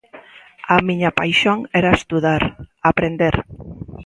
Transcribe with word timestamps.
A 0.73 0.75
miña 0.87 1.11
paixón 1.19 1.59
era 1.79 1.97
estudar, 1.99 2.41
aprender. 2.89 3.35